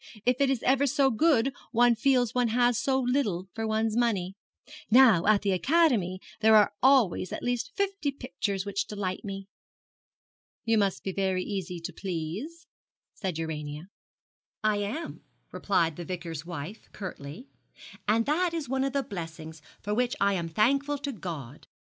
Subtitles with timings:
[0.25, 3.95] If it is ever so good one feels one has had so little for one's
[3.95, 4.35] money.
[4.89, 9.45] Now at the Academy there are always at least fifty pictures which delight me.'
[10.65, 12.65] 'You must be very easy to please,'
[13.13, 13.89] said Urania.
[14.63, 17.45] 'I am,' replied the Vicar's wife, curtly,
[18.07, 21.67] 'and that is one of the blessings for which I am thankful to God.